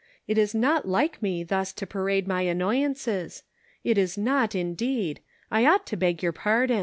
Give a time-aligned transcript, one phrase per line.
[0.27, 3.43] It is not like me thus to parade my annoyances;
[3.83, 5.19] it is not, indeed;
[5.51, 6.79] I ought to beg your pardon."